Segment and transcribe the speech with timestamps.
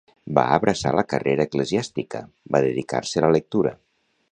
[0.35, 2.23] Va abraçar la carrera eclesiàstica,
[2.57, 3.79] va dedicar-se a la lectura.